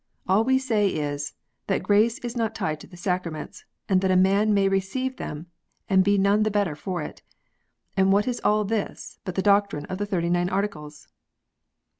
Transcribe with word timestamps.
All 0.27 0.43
we 0.43 0.57
say 0.57 0.87
is, 0.87 1.35
that 1.67 1.83
grace 1.83 2.17
is 2.25 2.35
not 2.35 2.55
tied 2.55 2.79
to 2.79 2.87
the 2.87 2.97
Sacraments, 2.97 3.65
and 3.87 4.01
that 4.01 4.09
a 4.09 4.15
man 4.15 4.51
may 4.51 4.67
receive 4.67 5.17
them, 5.17 5.45
and 5.87 6.03
be 6.03 6.17
none 6.17 6.41
the 6.41 6.49
better 6.49 6.75
for 6.75 7.03
it. 7.03 7.21
And 7.95 8.11
what 8.11 8.27
is 8.27 8.41
all 8.43 8.63
this 8.65 9.19
but 9.25 9.35
the 9.35 9.43
doctrine 9.43 9.85
of 9.85 9.99
the 9.99 10.07
Thirty 10.07 10.31
nine 10.31 10.49
Articles 10.49 11.07